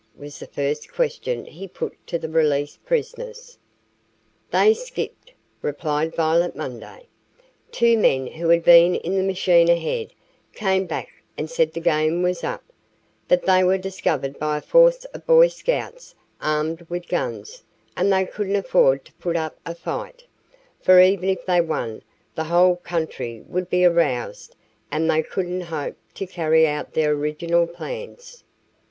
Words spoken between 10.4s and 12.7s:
came back and said the game was up,